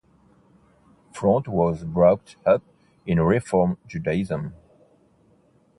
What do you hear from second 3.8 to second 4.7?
Judaism.